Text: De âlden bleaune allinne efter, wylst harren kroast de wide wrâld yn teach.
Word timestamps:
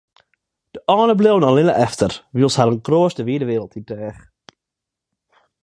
De 0.73 0.79
âlden 0.95 1.19
bleaune 1.19 1.47
allinne 1.49 1.75
efter, 1.87 2.11
wylst 2.35 2.57
harren 2.59 2.85
kroast 2.87 3.17
de 3.19 3.23
wide 3.27 3.45
wrâld 3.47 3.73
yn 3.79 3.85
teach. 3.89 4.21